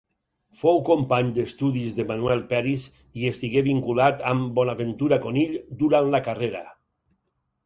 [0.59, 2.87] Fou company d'estudis de Manuel Peris
[3.21, 6.65] i estigué vinculat amb Bonaventura Conill durant la carrera.